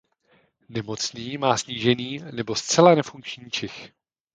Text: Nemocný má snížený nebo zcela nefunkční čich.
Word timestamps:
Nemocný 0.69 1.37
má 1.37 1.57
snížený 1.57 2.19
nebo 2.31 2.55
zcela 2.55 2.95
nefunkční 2.95 3.51
čich. 3.51 3.91